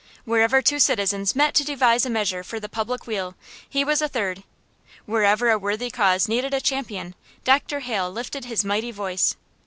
[0.25, 3.35] Wherever two citizens met to devise a measure for the public weal,
[3.69, 4.41] he was a third.
[5.05, 7.81] Wherever a worthy cause needed a champion, Dr.
[7.81, 9.35] Hale lifted his mighty voice.